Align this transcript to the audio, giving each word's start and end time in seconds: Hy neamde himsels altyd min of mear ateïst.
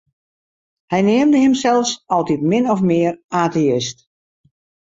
Hy 0.91 0.99
neamde 1.05 1.39
himsels 1.41 1.91
altyd 2.15 2.41
min 2.49 2.65
of 2.73 2.81
mear 2.89 3.15
ateïst. 3.43 3.97